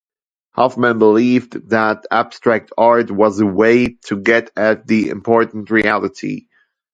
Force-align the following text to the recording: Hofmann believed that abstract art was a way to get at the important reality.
Hofmann 0.55 0.97
believed 0.97 1.69
that 1.69 2.05
abstract 2.09 2.71
art 2.75 3.11
was 3.11 3.39
a 3.39 3.45
way 3.45 3.97
to 4.07 4.19
get 4.19 4.49
at 4.57 4.87
the 4.87 5.09
important 5.09 5.69
reality. 5.69 6.47